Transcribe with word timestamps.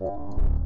Wow. 0.00 0.63